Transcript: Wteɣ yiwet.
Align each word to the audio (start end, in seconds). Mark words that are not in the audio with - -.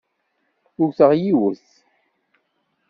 Wteɣ 0.83 1.11
yiwet. 1.21 1.67